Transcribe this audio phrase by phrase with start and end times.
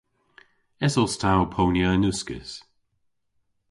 [0.85, 2.51] Esos ta ow ponya yn uskis?